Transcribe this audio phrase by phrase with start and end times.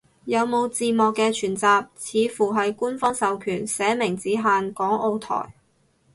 [0.25, 1.61] 有冇字幕嘅全集，
[2.27, 4.43] 似乎係官方授權，寫明只限
[4.73, 5.53] 港澳台